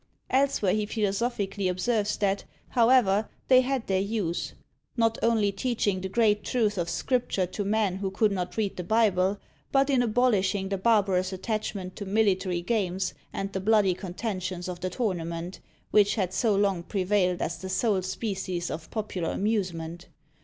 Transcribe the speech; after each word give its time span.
Elsewhere 0.31 0.73
he 0.73 0.87
philosophically 0.87 1.67
observes 1.67 2.17
that, 2.17 2.43
however, 2.69 3.29
they 3.49 3.61
had 3.61 3.85
their 3.85 4.01
use, 4.01 4.53
"not 4.97 5.19
only 5.21 5.51
teaching 5.51 6.01
the 6.01 6.09
great 6.09 6.43
truths 6.43 6.75
of 6.79 6.89
scripture 6.89 7.45
to 7.45 7.63
men 7.63 7.97
who 7.97 8.09
could 8.09 8.31
not 8.31 8.57
read 8.57 8.77
the 8.77 8.83
Bible, 8.83 9.37
but 9.71 9.91
in 9.91 10.01
abolishing 10.01 10.69
the 10.69 10.77
barbarous 10.79 11.31
attachment 11.31 11.95
to 11.97 12.05
military 12.05 12.63
games 12.63 13.13
and 13.31 13.53
the 13.53 13.59
bloody 13.59 13.93
contentions 13.93 14.67
of 14.67 14.79
the 14.79 14.89
tournament, 14.89 15.59
which 15.91 16.15
had 16.15 16.33
so 16.33 16.55
long 16.55 16.81
prevailed 16.81 17.39
as 17.39 17.59
the 17.59 17.69
sole 17.69 18.01
species 18.01 18.71
of 18.71 18.89
popular 18.89 19.29
amusement. 19.29 20.07